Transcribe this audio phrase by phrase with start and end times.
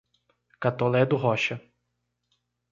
[0.61, 1.57] Catolé do Rocha